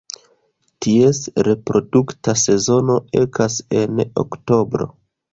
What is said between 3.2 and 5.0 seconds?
ekas en oktobro.